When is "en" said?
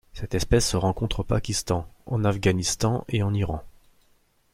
2.07-2.23, 3.21-3.35